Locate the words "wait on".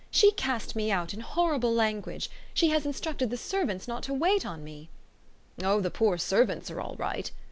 4.15-4.63